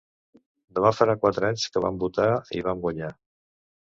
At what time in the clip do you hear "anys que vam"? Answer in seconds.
1.51-2.01